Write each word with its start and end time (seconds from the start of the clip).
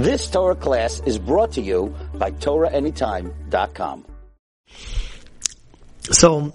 This 0.00 0.30
Torah 0.30 0.54
class 0.54 1.02
is 1.04 1.18
brought 1.18 1.52
to 1.52 1.60
you 1.60 1.94
by 2.14 2.30
TorahAnytime.com. 2.30 4.06
So, 6.04 6.54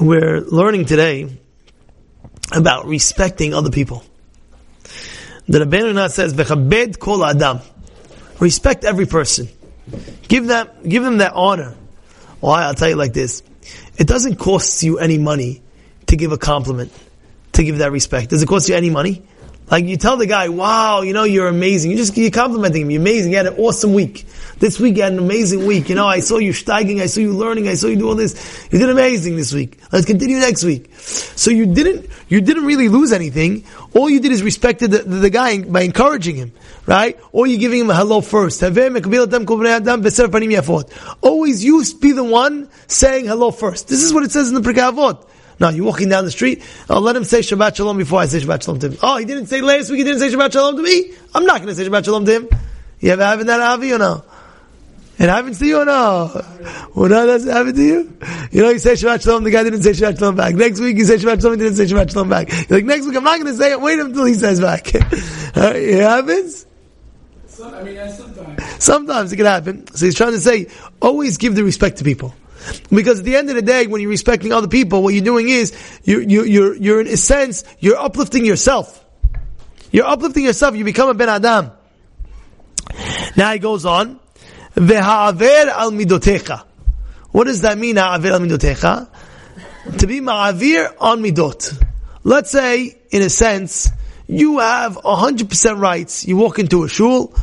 we're 0.00 0.40
learning 0.40 0.86
today 0.86 1.28
about 2.50 2.86
respecting 2.86 3.52
other 3.52 3.68
people. 3.68 4.02
The 5.46 5.58
Rabbeinu 5.58 6.10
says, 6.10 6.32
"V'chabed 6.32 6.98
kol 6.98 7.22
adam." 7.22 7.60
Respect 8.40 8.84
every 8.84 9.04
person. 9.04 9.50
Give 10.26 10.46
them, 10.46 10.68
give 10.88 11.02
them 11.02 11.18
that 11.18 11.34
honor. 11.34 11.74
Why? 12.40 12.64
I'll 12.64 12.74
tell 12.74 12.88
you 12.88 12.96
like 12.96 13.12
this. 13.12 13.42
It 13.98 14.06
doesn't 14.06 14.36
cost 14.36 14.82
you 14.82 14.98
any 14.98 15.18
money 15.18 15.60
to 16.06 16.16
give 16.16 16.32
a 16.32 16.38
compliment, 16.38 16.92
to 17.52 17.62
give 17.62 17.76
that 17.78 17.92
respect. 17.92 18.30
Does 18.30 18.42
it 18.42 18.48
cost 18.48 18.70
you 18.70 18.74
any 18.74 18.88
money? 18.88 19.22
Like 19.70 19.86
you 19.86 19.96
tell 19.96 20.16
the 20.16 20.26
guy, 20.26 20.48
wow, 20.48 21.00
you 21.00 21.12
know, 21.12 21.24
you're 21.24 21.48
amazing. 21.48 21.90
You 21.90 21.96
just, 21.96 22.16
you're 22.16 22.30
complimenting 22.30 22.82
him. 22.82 22.90
You're 22.90 23.00
amazing. 23.00 23.30
You 23.32 23.38
had 23.38 23.46
an 23.46 23.54
awesome 23.54 23.94
week. 23.94 24.26
This 24.58 24.78
week 24.78 24.96
you 24.96 25.02
had 25.02 25.14
an 25.14 25.18
amazing 25.18 25.66
week. 25.66 25.88
You 25.88 25.94
know, 25.94 26.06
I 26.06 26.20
saw 26.20 26.38
you 26.38 26.52
steiging. 26.52 27.00
I 27.00 27.06
saw 27.06 27.20
you 27.20 27.32
learning. 27.32 27.68
I 27.68 27.74
saw 27.74 27.86
you 27.86 27.96
do 27.96 28.08
all 28.08 28.14
this. 28.14 28.68
You 28.70 28.78
did 28.78 28.90
amazing 28.90 29.36
this 29.36 29.52
week. 29.52 29.78
Let's 29.90 30.04
continue 30.06 30.38
next 30.38 30.62
week. 30.62 30.94
So 30.94 31.50
you 31.50 31.66
didn't, 31.66 32.08
you 32.28 32.40
didn't 32.40 32.66
really 32.66 32.88
lose 32.88 33.12
anything. 33.12 33.64
All 33.94 34.10
you 34.10 34.20
did 34.20 34.30
is 34.30 34.42
respected 34.42 34.90
the, 34.90 34.98
the, 34.98 35.16
the 35.16 35.30
guy 35.30 35.62
by 35.62 35.82
encouraging 35.82 36.36
him, 36.36 36.52
right? 36.86 37.18
Or 37.32 37.46
you're 37.46 37.58
giving 37.58 37.80
him 37.80 37.90
a 37.90 37.94
hello 37.94 38.20
first. 38.20 38.62
Always 41.22 41.64
you 41.64 41.84
be 42.00 42.12
the 42.12 42.24
one 42.24 42.68
saying 42.86 43.24
hello 43.26 43.50
first. 43.50 43.88
This 43.88 44.02
is 44.02 44.12
what 44.12 44.22
it 44.22 44.32
says 44.32 44.48
in 44.48 44.54
the 44.54 44.60
Pirkei 44.60 44.92
Avot. 44.92 45.26
No, 45.62 45.68
you're 45.68 45.84
walking 45.84 46.08
down 46.08 46.24
the 46.24 46.32
street. 46.32 46.60
I'll 46.90 47.00
let 47.00 47.14
him 47.14 47.22
say 47.22 47.38
Shabbat 47.38 47.76
Shalom 47.76 47.96
before 47.96 48.18
I 48.18 48.26
say 48.26 48.40
Shabbat 48.40 48.64
Shalom 48.64 48.80
to 48.80 48.88
him. 48.88 48.98
Oh, 49.00 49.16
he 49.18 49.24
didn't 49.24 49.46
say 49.46 49.60
last 49.60 49.90
week. 49.90 49.98
He 49.98 50.04
didn't 50.04 50.18
say 50.18 50.28
Shabbat 50.28 50.52
Shalom 50.52 50.76
to 50.76 50.82
me. 50.82 51.12
I'm 51.32 51.46
not 51.46 51.58
going 51.58 51.68
to 51.68 51.74
say 51.76 51.88
Shabbat 51.88 52.04
Shalom 52.04 52.24
to 52.24 52.34
him. 52.34 52.48
You 52.98 53.12
ever 53.12 53.24
having 53.24 53.46
that 53.46 53.60
Avi 53.60 53.92
or 53.92 53.98
no? 53.98 54.24
It 55.20 55.28
happens 55.28 55.60
to 55.60 55.66
you 55.66 55.78
or 55.78 55.84
no? 55.84 56.32
Well, 56.96 57.08
no, 57.08 57.26
does 57.26 57.46
it 57.46 57.52
happen 57.52 57.76
to 57.76 57.80
you? 57.80 58.18
You 58.50 58.62
know, 58.62 58.70
you 58.70 58.80
say 58.80 58.94
Shabbat 58.94 59.22
Shalom, 59.22 59.44
the 59.44 59.52
guy 59.52 59.62
didn't 59.62 59.84
say 59.84 59.90
Shabbat 59.90 60.18
Shalom 60.18 60.34
back. 60.34 60.56
Next 60.56 60.80
week 60.80 60.96
you 60.96 61.04
say 61.04 61.14
Shabbat 61.14 61.40
Shalom, 61.40 61.56
he 61.56 61.64
didn't 61.64 61.76
say 61.76 61.84
Shabbat 61.84 62.10
Shalom 62.10 62.28
back. 62.28 62.50
You're 62.50 62.78
like, 62.78 62.84
next 62.84 63.06
week 63.06 63.16
I'm 63.16 63.22
not 63.22 63.38
going 63.38 63.52
to 63.52 63.56
say 63.56 63.70
it, 63.70 63.80
wait 63.80 64.00
until 64.00 64.24
he 64.24 64.34
says 64.34 64.60
back. 64.60 64.92
it 64.96 66.00
happens? 66.02 66.66
I 67.62 67.84
mean, 67.84 68.10
sometimes. 68.10 68.84
Sometimes 68.84 69.32
it 69.32 69.36
can 69.36 69.46
happen. 69.46 69.86
So 69.94 70.06
he's 70.06 70.16
trying 70.16 70.32
to 70.32 70.40
say, 70.40 70.66
always 71.00 71.36
give 71.36 71.54
the 71.54 71.62
respect 71.62 71.98
to 71.98 72.04
people. 72.04 72.34
Because 72.90 73.20
at 73.20 73.24
the 73.24 73.36
end 73.36 73.48
of 73.50 73.56
the 73.56 73.62
day, 73.62 73.86
when 73.86 74.00
you're 74.00 74.10
respecting 74.10 74.52
other 74.52 74.68
people, 74.68 75.02
what 75.02 75.14
you're 75.14 75.24
doing 75.24 75.48
is, 75.48 75.72
you, 76.04 76.20
you, 76.20 76.44
you're, 76.44 76.76
you're 76.76 77.00
in 77.00 77.06
a 77.06 77.16
sense, 77.16 77.64
you're 77.78 77.98
uplifting 77.98 78.44
yourself. 78.44 79.04
You're 79.90 80.06
uplifting 80.06 80.44
yourself, 80.44 80.76
you 80.76 80.84
become 80.84 81.08
a 81.08 81.14
Ben 81.14 81.28
Adam. 81.28 81.72
Now 83.36 83.52
he 83.52 83.58
goes 83.58 83.84
on, 83.84 84.20
Ve'ha'aver 84.74 85.66
al 85.68 85.92
midotecha. 85.92 86.64
What 87.30 87.44
does 87.44 87.62
that 87.62 87.78
mean, 87.78 87.96
ha'aver 87.96 88.32
al 88.32 88.40
midotecha? 88.40 89.08
To 89.98 90.06
be 90.06 90.20
ma'avir 90.20 90.94
on 90.98 91.22
midot. 91.22 91.82
Let's 92.24 92.50
say, 92.50 92.98
in 93.10 93.22
a 93.22 93.30
sense, 93.30 93.90
you 94.28 94.60
have 94.60 94.96
100% 94.96 95.78
rights. 95.80 96.24
You 96.24 96.36
walk 96.36 96.58
into 96.58 96.84
a 96.84 96.88
shul, 96.88 97.34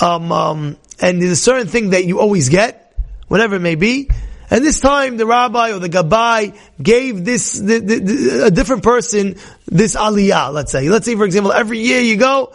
um, 0.00 0.32
um, 0.32 0.76
and 1.00 1.22
there's 1.22 1.32
a 1.32 1.36
certain 1.36 1.68
thing 1.68 1.90
that 1.90 2.04
you 2.04 2.18
always 2.18 2.48
get, 2.48 2.94
whatever 3.28 3.56
it 3.56 3.60
may 3.60 3.76
be, 3.76 4.10
and 4.50 4.64
this 4.64 4.80
time 4.80 5.16
the 5.16 5.26
rabbi 5.26 5.72
or 5.72 5.78
the 5.78 5.88
gabbai 5.88 6.56
gave 6.80 7.24
this, 7.24 7.58
the, 7.58 7.78
the, 7.80 7.98
the, 7.98 8.44
a 8.46 8.50
different 8.50 8.82
person 8.82 9.36
this 9.66 9.96
aliyah, 9.96 10.52
let's 10.52 10.72
say. 10.72 10.88
Let's 10.88 11.06
say 11.06 11.16
for 11.16 11.24
example, 11.24 11.52
every 11.52 11.80
year 11.80 12.00
you 12.00 12.16
go, 12.16 12.52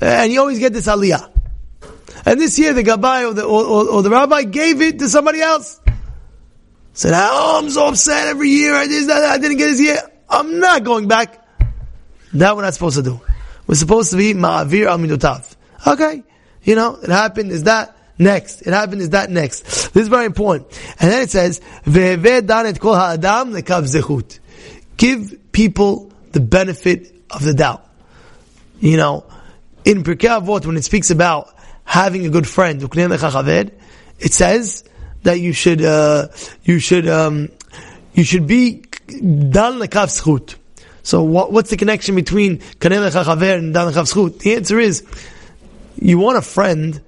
and 0.00 0.32
you 0.32 0.40
always 0.40 0.58
get 0.58 0.72
this 0.72 0.86
aliyah. 0.86 1.30
And 2.24 2.40
this 2.40 2.58
year 2.58 2.72
the 2.72 2.82
gabbai 2.82 3.30
or 3.30 3.34
the, 3.34 3.44
or, 3.44 3.64
or, 3.64 3.88
or 3.88 4.02
the 4.02 4.10
rabbi 4.10 4.42
gave 4.42 4.82
it 4.82 4.98
to 4.98 5.08
somebody 5.08 5.40
else. 5.40 5.80
Said, 6.94 7.12
oh, 7.14 7.60
I'm 7.62 7.70
so 7.70 7.88
upset 7.88 8.28
every 8.28 8.50
year, 8.50 8.74
I, 8.74 8.86
did, 8.86 9.10
I 9.10 9.38
didn't 9.38 9.56
get 9.56 9.66
this 9.66 9.80
year. 9.80 9.98
I'm 10.28 10.60
not 10.60 10.84
going 10.84 11.08
back. 11.08 11.38
That 12.34 12.54
we're 12.54 12.62
not 12.62 12.74
supposed 12.74 12.96
to 12.96 13.02
do. 13.02 13.20
We're 13.66 13.74
supposed 13.76 14.10
to 14.10 14.16
be 14.16 14.34
ma'avir 14.34 14.86
al 14.86 14.98
minutav. 14.98 15.56
Okay. 15.86 16.22
You 16.62 16.74
know, 16.74 16.96
it 16.96 17.08
happened, 17.08 17.50
is 17.50 17.64
that 17.64 17.96
next. 18.18 18.62
It 18.62 18.72
happened, 18.72 19.02
is 19.02 19.10
that 19.10 19.30
next. 19.30 19.92
This 19.92 20.02
is 20.02 20.08
very 20.08 20.26
important. 20.26 20.68
And 21.00 21.10
then 21.10 21.22
it 21.22 21.30
says, 21.30 21.60
danet 21.84 22.78
kol 22.80 22.94
ha'adam 22.94 23.52
lekav 23.52 23.84
zechut. 23.84 24.38
Give 24.96 25.38
people 25.52 26.12
the 26.32 26.40
benefit 26.40 27.14
of 27.30 27.42
the 27.42 27.54
doubt. 27.54 27.86
You 28.80 28.96
know, 28.96 29.24
in 29.84 30.02
Pirkei 30.02 30.40
Avot, 30.40 30.66
when 30.66 30.76
it 30.76 30.84
speaks 30.84 31.10
about 31.10 31.54
having 31.84 32.26
a 32.26 32.30
good 32.30 32.48
friend, 32.48 32.82
it 32.82 34.32
says 34.32 34.84
that 35.22 35.40
you 35.40 35.52
should, 35.52 35.82
uh, 35.82 36.28
you 36.64 36.78
should, 36.78 37.08
um, 37.08 37.48
you 38.14 38.24
should 38.24 38.46
be 38.46 38.82
dan 39.06 39.78
lekav 39.78 40.08
zechut. 40.08 40.56
So 41.04 41.22
what, 41.22 41.52
what's 41.52 41.70
the 41.70 41.76
connection 41.76 42.14
between 42.14 42.58
kanel 42.58 43.10
chaver 43.10 43.58
and 43.58 43.74
dan 43.74 43.92
lekav 43.92 44.12
zechut? 44.12 44.38
The 44.40 44.56
answer 44.56 44.78
is, 44.78 45.04
you 45.96 46.18
want 46.18 46.38
a 46.38 46.42
friend 46.42 47.00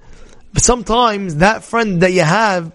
sometimes 0.57 1.37
that 1.37 1.65
friend 1.65 2.01
that 2.03 2.13
you 2.13 2.23
have 2.23 2.73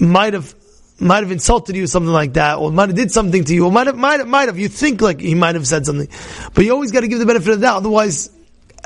might 0.00 0.34
have 0.34 0.54
might 1.00 1.22
have 1.22 1.30
insulted 1.32 1.76
you, 1.76 1.86
something 1.86 2.12
like 2.12 2.34
that, 2.34 2.58
or 2.58 2.70
might 2.70 2.90
have 2.90 2.96
did 2.96 3.10
something 3.10 3.42
to 3.44 3.54
you, 3.54 3.64
or 3.64 3.72
might 3.72 3.86
have, 3.86 3.96
might 3.96 4.20
have, 4.20 4.28
might 4.28 4.48
have. 4.48 4.58
You 4.58 4.68
think 4.68 5.00
like 5.00 5.20
he 5.20 5.34
might 5.34 5.54
have 5.54 5.66
said 5.66 5.86
something, 5.86 6.08
but 6.54 6.64
you 6.64 6.72
always 6.72 6.92
got 6.92 7.00
to 7.00 7.08
give 7.08 7.18
the 7.18 7.26
benefit 7.26 7.48
of 7.54 7.60
the 7.60 7.66
doubt. 7.66 7.78
Otherwise, 7.78 8.30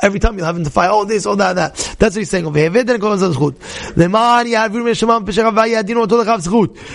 every 0.00 0.20
time 0.20 0.36
you'll 0.36 0.46
have 0.46 0.56
him 0.56 0.64
to 0.64 0.70
fight, 0.70 0.90
oh 0.90 1.04
this, 1.04 1.26
oh 1.26 1.34
that, 1.34 1.54
that. 1.54 1.74
That's 1.98 2.14
what 2.14 2.20
he's 2.20 2.30
saying 2.30 2.46
over 2.46 2.58
here. 2.58 2.70
Then 2.70 2.88
it 2.88 3.00
goes 3.00 3.22
on 3.22 3.32
zchut. 3.32 3.54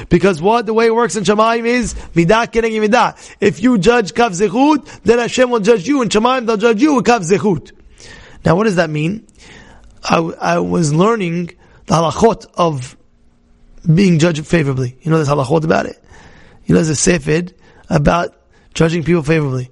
Because 0.10 0.42
what 0.42 0.66
the 0.66 0.74
way 0.74 0.86
it 0.88 0.96
works 0.96 1.16
in 1.16 1.24
Shemaim 1.24 1.66
is 1.66 1.94
midah 1.94 2.48
keneged 2.48 2.88
midah. 2.88 3.36
If 3.42 3.62
you 3.62 3.78
judge 3.78 4.14
kav 4.14 4.32
zechut, 4.32 5.02
then 5.04 5.20
Hashem 5.20 5.50
will 5.50 5.60
judge 5.60 5.88
you, 5.88 6.02
and 6.02 6.10
Shemaim 6.10 6.46
they'll 6.46 6.58
judge 6.58 6.82
you 6.82 6.96
with 6.96 7.06
kav 7.06 7.22
zechut. 7.22 7.72
Now, 8.46 8.56
what 8.56 8.64
does 8.64 8.78
that 8.78 8.90
mean? 8.90 9.28
I, 10.04 10.18
I 10.18 10.60
was 10.60 10.94
learning 10.94 11.52
the 11.86 11.96
halachot 11.96 12.46
of 12.56 12.96
being 13.94 14.20
judged 14.20 14.46
favorably. 14.46 14.98
You 15.02 15.12
know, 15.12 15.18
there's 15.18 15.30
halachot 15.30 15.64
about 15.64 15.86
it. 15.86 16.02
You 16.66 16.76
know, 16.76 16.82
there's 16.82 16.90
a 16.90 16.96
sefer 16.96 17.54
about 17.90 18.36
judging 18.74 19.04
people 19.04 19.24
favorably. 19.24 19.70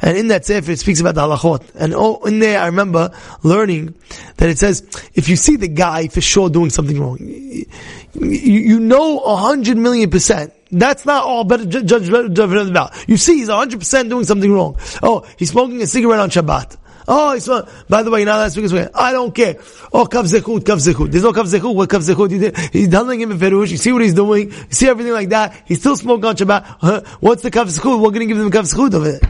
And 0.00 0.16
in 0.16 0.28
that 0.28 0.44
sefer, 0.44 0.72
it 0.72 0.78
speaks 0.78 1.00
about 1.00 1.14
the 1.14 1.22
halachot. 1.22 1.74
And 1.74 1.94
oh, 1.94 2.22
in 2.24 2.38
there, 2.38 2.60
I 2.60 2.66
remember 2.66 3.10
learning 3.42 3.94
that 4.36 4.48
it 4.48 4.58
says, 4.58 4.86
if 5.14 5.28
you 5.28 5.36
see 5.36 5.56
the 5.56 5.68
guy 5.68 6.08
for 6.08 6.20
sure 6.20 6.50
doing 6.50 6.70
something 6.70 7.00
wrong, 7.00 7.18
you, 7.18 7.66
you 8.12 8.80
know 8.80 9.20
a 9.20 9.36
hundred 9.36 9.76
million 9.78 10.10
percent. 10.10 10.52
That's 10.70 11.06
not 11.06 11.24
oh, 11.24 11.28
all 11.28 11.44
better 11.44 11.64
judge 11.64 12.08
about. 12.08 13.08
You 13.08 13.16
see 13.16 13.38
he's 13.38 13.48
a 13.48 13.56
hundred 13.56 13.78
percent 13.78 14.08
doing 14.08 14.24
something 14.24 14.52
wrong. 14.52 14.76
Oh, 15.02 15.26
he's 15.38 15.50
smoking 15.50 15.80
a 15.80 15.86
cigarette 15.86 16.20
on 16.20 16.30
Shabbat. 16.30 16.76
Oh, 17.08 17.32
it's 17.32 17.46
not. 17.46 17.68
By 17.88 18.02
the 18.02 18.10
way, 18.10 18.24
now 18.24 18.42
is 18.42 18.72
when 18.72 18.90
I 18.94 19.12
don't 19.12 19.34
care. 19.34 19.56
Oh, 19.92 20.06
kav 20.06 20.24
zechut, 20.24 20.60
kav 20.60 20.78
zechut. 20.78 21.10
There's 21.10 21.22
no 21.22 21.32
kav 21.32 21.44
zechut. 21.44 21.74
What 21.74 21.88
kav 21.88 22.00
zechut? 22.00 22.72
He's 22.72 22.88
telling 22.88 23.20
him 23.20 23.30
in 23.30 23.38
Ferush. 23.38 23.70
You 23.70 23.76
see 23.76 23.92
what 23.92 24.02
he's 24.02 24.14
doing. 24.14 24.50
You 24.50 24.66
see 24.70 24.88
everything 24.88 25.12
like 25.12 25.28
that. 25.28 25.62
He's 25.66 25.78
still 25.78 25.96
smoking 25.96 26.24
on 26.24 26.36
Shabbat. 26.36 26.64
Huh? 26.64 27.02
What's 27.20 27.42
the 27.42 27.50
kav 27.50 27.66
zechut? 27.66 28.00
We're 28.00 28.10
going 28.10 28.20
to 28.20 28.26
give 28.26 28.38
them 28.38 28.50
kav 28.50 28.72
zechut 28.72 28.94
of 28.94 29.04
it, 29.06 29.22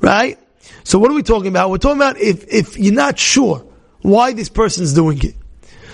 right? 0.00 0.38
So 0.82 0.98
what 0.98 1.10
are 1.10 1.14
we 1.14 1.22
talking 1.22 1.48
about? 1.48 1.70
We're 1.70 1.78
talking 1.78 1.98
about 1.98 2.18
if 2.18 2.52
if 2.52 2.76
you're 2.76 2.94
not 2.94 3.18
sure 3.18 3.64
why 4.02 4.32
this 4.32 4.48
person's 4.48 4.92
doing 4.92 5.22
it. 5.22 5.34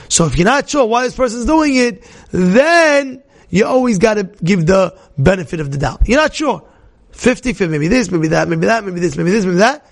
So 0.08 0.24
if 0.26 0.38
you're 0.38 0.46
not 0.46 0.70
sure 0.70 0.86
why 0.86 1.02
this 1.02 1.16
person's 1.16 1.44
doing 1.44 1.74
it, 1.76 2.08
then 2.30 3.22
you 3.50 3.66
always 3.66 3.98
got 3.98 4.14
to 4.14 4.24
give 4.24 4.66
the 4.66 4.96
benefit 5.18 5.60
of 5.60 5.70
the 5.70 5.78
doubt. 5.78 6.08
You're 6.08 6.20
not 6.20 6.34
sure. 6.34 6.66
50 7.12 7.54
50, 7.54 7.70
maybe 7.70 7.88
this, 7.88 8.10
maybe 8.10 8.28
that, 8.28 8.48
maybe 8.48 8.66
that, 8.66 8.84
maybe 8.84 9.00
this, 9.00 9.16
maybe 9.16 9.30
this, 9.30 9.44
maybe 9.44 9.58
that. 9.58 9.86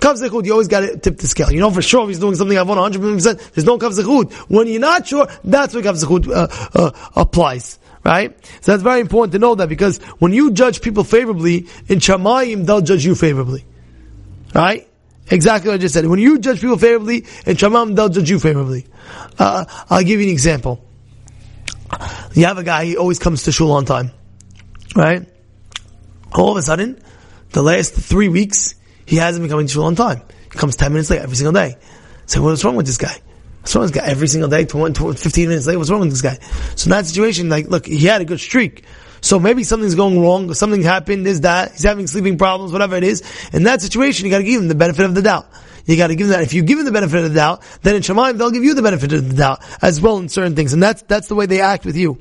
Kav 0.00 0.14
Zechut, 0.20 0.44
you 0.44 0.52
always 0.52 0.68
got 0.68 0.80
to 0.80 0.98
tip 0.98 1.18
the 1.18 1.26
scale. 1.26 1.50
You 1.50 1.60
know 1.60 1.70
for 1.70 1.82
sure 1.82 2.02
if 2.02 2.08
he's 2.08 2.18
doing 2.18 2.34
something 2.34 2.56
I've 2.56 2.66
100%, 2.66 3.52
there's 3.52 3.64
no 3.64 3.78
Kav 3.78 3.92
Zechut. 3.92 4.32
When 4.50 4.68
you're 4.68 4.80
not 4.80 5.06
sure, 5.06 5.26
that's 5.42 5.74
where 5.74 5.82
Kav 5.82 6.02
Zechut 6.02 6.28
uh, 6.28 6.48
uh, 6.78 7.10
applies. 7.16 7.78
Right? 8.04 8.36
So 8.60 8.72
that's 8.72 8.84
very 8.84 9.00
important 9.00 9.32
to 9.32 9.40
know 9.40 9.56
that 9.56 9.68
because 9.68 9.98
when 10.20 10.32
you 10.32 10.52
judge 10.52 10.80
people 10.80 11.02
favorably, 11.02 11.66
in 11.88 11.98
Shamayim, 11.98 12.64
they'll 12.64 12.80
judge 12.80 13.04
you 13.04 13.16
favorably. 13.16 13.64
Right? 14.54 14.88
Exactly 15.28 15.70
what 15.70 15.74
I 15.74 15.78
just 15.78 15.94
said. 15.94 16.06
When 16.06 16.20
you 16.20 16.38
judge 16.38 16.60
people 16.60 16.78
favorably, 16.78 17.26
in 17.46 17.56
Shamayim, 17.56 17.96
they'll 17.96 18.08
judge 18.08 18.30
you 18.30 18.38
favorably. 18.38 18.86
Uh, 19.38 19.64
I'll 19.90 20.04
give 20.04 20.20
you 20.20 20.26
an 20.26 20.32
example. 20.32 20.84
You 22.34 22.44
have 22.44 22.58
a 22.58 22.62
guy, 22.62 22.84
he 22.84 22.96
always 22.96 23.18
comes 23.18 23.42
to 23.44 23.52
shul 23.52 23.72
on 23.72 23.86
time. 23.86 24.12
Right? 24.94 25.26
All 26.32 26.52
of 26.52 26.56
a 26.58 26.62
sudden, 26.62 27.02
the 27.50 27.62
last 27.62 27.94
three 27.94 28.28
weeks, 28.28 28.75
he 29.06 29.16
hasn't 29.16 29.42
been 29.42 29.50
coming 29.50 29.66
to 29.66 29.72
shul 29.72 29.84
on 29.84 29.94
time. 29.94 30.22
He 30.52 30.58
comes 30.58 30.76
10 30.76 30.92
minutes 30.92 31.10
late 31.10 31.20
every 31.20 31.36
single 31.36 31.52
day. 31.52 31.76
So 32.26 32.42
what's 32.42 32.64
wrong 32.64 32.76
with 32.76 32.86
this 32.86 32.98
guy? 32.98 33.16
What's 33.60 33.74
wrong 33.74 33.84
with 33.84 33.94
this 33.94 34.02
guy? 34.02 34.08
Every 34.08 34.28
single 34.28 34.50
day, 34.50 34.64
20, 34.64 35.14
15 35.14 35.48
minutes 35.48 35.66
late, 35.66 35.76
what's 35.76 35.90
wrong 35.90 36.00
with 36.00 36.10
this 36.10 36.22
guy? 36.22 36.38
So 36.74 36.86
in 36.86 36.90
that 36.90 37.06
situation, 37.06 37.48
like, 37.48 37.68
look, 37.68 37.86
he 37.86 38.04
had 38.06 38.20
a 38.20 38.24
good 38.24 38.40
streak. 38.40 38.84
So 39.20 39.40
maybe 39.40 39.64
something's 39.64 39.94
going 39.94 40.20
wrong, 40.20 40.52
something 40.54 40.82
happened, 40.82 41.26
is 41.26 41.40
that, 41.40 41.72
he's 41.72 41.84
having 41.84 42.06
sleeping 42.06 42.36
problems, 42.36 42.72
whatever 42.72 42.96
it 42.96 43.04
is. 43.04 43.22
In 43.52 43.62
that 43.64 43.80
situation, 43.80 44.26
you 44.26 44.30
gotta 44.30 44.44
give 44.44 44.60
him 44.60 44.68
the 44.68 44.74
benefit 44.74 45.04
of 45.04 45.14
the 45.14 45.22
doubt. 45.22 45.46
you 45.86 45.96
got 45.96 46.08
to 46.08 46.16
give 46.16 46.26
them 46.26 46.38
that. 46.38 46.42
If 46.42 46.52
you 46.52 46.62
give 46.62 46.78
them 46.78 46.84
the 46.84 46.92
benefit 46.92 47.24
of 47.24 47.30
the 47.30 47.34
doubt, 47.34 47.62
then 47.82 47.94
in 47.94 48.02
Shemaim 48.02 48.38
they'll 48.38 48.50
give 48.50 48.64
you 48.64 48.74
the 48.74 48.82
benefit 48.82 49.12
of 49.12 49.28
the 49.28 49.36
doubt 49.36 49.62
as 49.80 50.00
well 50.00 50.18
in 50.18 50.28
certain 50.28 50.56
things, 50.56 50.72
and 50.72 50.82
that's 50.82 51.02
that's 51.02 51.28
the 51.28 51.34
way 51.34 51.46
they 51.46 51.60
act 51.60 51.84
with 51.84 51.96
you. 51.96 52.20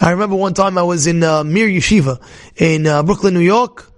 I 0.00 0.10
remember 0.10 0.36
one 0.36 0.54
time 0.54 0.78
I 0.78 0.84
was 0.84 1.06
in 1.06 1.22
uh, 1.22 1.42
Mir 1.44 1.66
Yeshiva 1.68 2.22
in 2.56 2.86
uh, 2.86 3.02
Brooklyn, 3.02 3.34
New 3.34 3.40
York, 3.40 3.91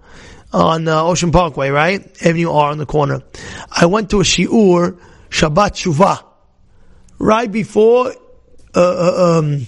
on 0.55 0.87
uh, 0.87 1.03
Ocean 1.03 1.31
Parkway, 1.31 1.69
right, 1.69 2.01
Avenue 2.25 2.49
R 2.49 2.71
on 2.71 2.77
the 2.77 2.85
corner. 2.85 3.21
I 3.69 3.87
went 3.87 4.09
to 4.11 4.21
a 4.21 4.23
shiur 4.23 4.97
Shabbat 5.29 5.75
Shuvah 5.75 6.23
right 7.19 7.51
before 7.51 8.13
uh, 8.73 8.79
uh, 8.79 9.39
um, 9.39 9.67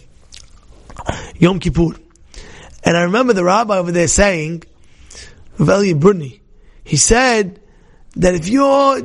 Yom 1.38 1.60
Kippur. 1.60 1.95
And 2.86 2.95
I 2.95 3.04
remember 3.04 3.34
the 3.34 3.44
rabbi 3.44 3.78
over 3.78 3.92
there 3.92 4.07
saying, 4.07 4.63
Veli 5.57 5.94
Bruni, 5.94 6.39
he 6.86 6.95
said 6.95 7.60
that 8.16 8.36
if 8.36 8.48
you're, 8.48 9.01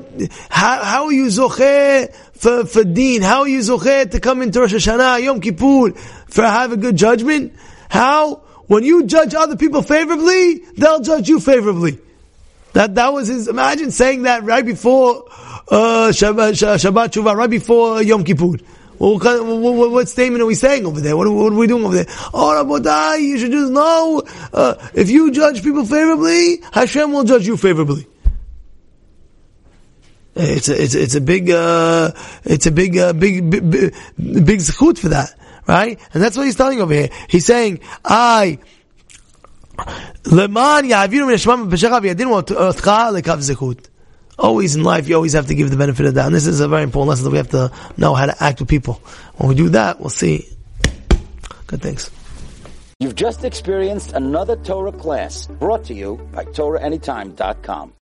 how, 0.50 0.85
how 0.85 1.05
are 1.06 1.12
you 1.12 1.26
zocheh 1.26 2.14
for, 2.35 2.64
for 2.64 2.85
deen? 2.85 3.23
How 3.23 3.40
are 3.40 3.49
you 3.49 3.58
zocheh 3.58 4.12
to 4.12 4.20
come 4.20 4.43
into 4.43 4.61
Rosh 4.61 4.75
Hashanah, 4.75 5.25
Yom 5.25 5.40
Kippur, 5.40 5.99
for 6.28 6.43
have 6.43 6.70
a 6.70 6.76
good 6.76 6.96
judgment? 6.96 7.55
How? 7.88 8.43
When 8.67 8.85
you 8.85 9.05
judge 9.05 9.35
other 9.35 9.56
people 9.56 9.82
favorably, 9.82 10.59
they'll 10.76 11.00
judge 11.00 11.29
you 11.29 11.41
favorably. 11.41 11.99
That 12.73 12.94
that 12.94 13.12
was 13.12 13.29
his. 13.29 13.49
Imagine 13.49 13.91
saying 13.91 14.23
that 14.23 14.44
right 14.44 14.64
before 14.64 15.25
uh, 15.69 16.11
Shabbat, 16.11 16.53
Shabbat 16.53 17.09
Shuvah, 17.09 17.35
right 17.37 17.50
before 17.50 18.03
Yom 18.03 18.25
Kippur. 18.25 18.56
What, 18.99 19.20
what, 19.44 19.91
what, 19.91 20.09
statement 20.09 20.43
are 20.43 20.47
we 20.47 20.55
saying 20.55 20.87
over 20.87 21.00
there? 21.00 21.17
What, 21.17 21.29
what, 21.29 21.53
are 21.53 21.56
we 21.56 21.67
doing 21.67 21.85
over 21.85 21.97
there? 21.97 22.06
Oh, 22.32 22.62
Rabotai, 22.64 23.20
you 23.20 23.37
should 23.37 23.50
just 23.50 23.73
know, 23.73 24.23
uh, 24.53 24.75
if 24.94 25.11
you 25.11 25.32
judge 25.32 25.64
people 25.64 25.85
favorably, 25.85 26.62
Hashem 26.73 27.12
will 27.12 27.25
judge 27.25 27.44
you 27.44 27.56
favorably. 27.56 28.06
It's 30.37 30.69
a, 30.69 30.82
it's 30.82 30.94
it's 30.94 31.14
a 31.17 31.20
big, 31.20 31.50
uh, 31.50 32.12
it's 32.44 32.67
a 32.67 32.70
big, 32.70 32.97
uh, 32.97 33.12
big, 33.12 33.50
big, 33.50 33.70
big, 33.70 34.47
big 34.47 34.62
for 34.62 35.09
that, 35.09 35.35
right? 35.67 35.99
And 36.12 36.23
that's 36.23 36.37
what 36.37 36.47
he's 36.47 36.56
telling 36.56 36.81
over 36.81 36.93
here. 36.93 37.09
He's 37.29 37.47
saying, 37.47 37.81
I, 38.05 38.59
Leman 40.25 40.85
ya'aviru 40.85 41.26
min 41.26 41.37
hashmam 41.37 41.70
b'shecha 41.70 42.00
v'yadin 42.00 42.44
v'otcha 42.44 43.23
lekav. 43.23 43.88
Always 44.38 44.75
in 44.75 44.82
life, 44.82 45.09
you 45.09 45.14
always 45.14 45.35
have 45.35 45.47
to 45.49 45.55
give 45.55 45.70
the 45.70 45.76
benefit 45.76 46.06
of 46.06 46.14
that. 46.14 46.26
And 46.26 46.35
this 46.35 46.47
is 46.47 46.61
a 46.61 46.69
very 46.69 46.82
important 46.82 47.11
lesson 47.11 47.25
that 47.25 47.31
we 47.31 47.37
have 47.37 47.50
to 47.50 47.70
know 47.97 48.14
how 48.14 48.26
to 48.26 48.43
act 48.43 48.61
with 48.61 48.69
people. 48.69 48.94
When 49.37 49.49
we 49.49 49.55
do 49.55 49.69
that, 49.70 50.00
we'll 50.00 50.11
see. 50.11 50.49
Good 51.67 51.82
things. 51.82 52.11
You've 52.99 53.14
just 53.14 53.44
experienced 53.44 54.12
another 54.12 54.56
Torah 54.56 54.93
class 54.93 55.47
brought 55.47 55.85
to 55.87 55.94
you 55.94 56.17
by 56.32 56.44
TorahAnytime.com. 56.44 57.91